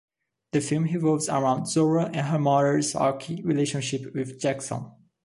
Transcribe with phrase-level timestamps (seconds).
[0.53, 4.87] The film revolves around Zora and her mother's rocky relationship with Jackson.